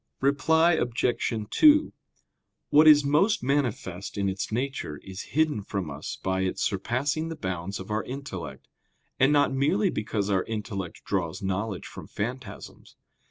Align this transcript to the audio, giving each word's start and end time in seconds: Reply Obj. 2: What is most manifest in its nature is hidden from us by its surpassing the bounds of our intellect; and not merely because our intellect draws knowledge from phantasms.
Reply 0.19 0.73
Obj. 0.73 1.31
2: 1.51 1.93
What 2.71 2.87
is 2.87 3.05
most 3.05 3.43
manifest 3.43 4.17
in 4.17 4.29
its 4.29 4.51
nature 4.51 4.99
is 5.03 5.21
hidden 5.37 5.61
from 5.61 5.91
us 5.91 6.15
by 6.23 6.41
its 6.41 6.63
surpassing 6.63 7.29
the 7.29 7.35
bounds 7.35 7.79
of 7.79 7.91
our 7.91 8.03
intellect; 8.05 8.67
and 9.19 9.31
not 9.31 9.53
merely 9.53 9.91
because 9.91 10.31
our 10.31 10.43
intellect 10.45 11.03
draws 11.05 11.43
knowledge 11.43 11.85
from 11.85 12.07
phantasms. 12.07 12.95